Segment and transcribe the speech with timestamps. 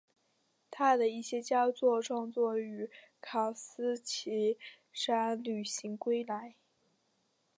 [0.71, 2.89] 他的一些佳作创作于
[3.21, 4.57] 卡兹奇
[4.91, 6.55] 山旅行归来。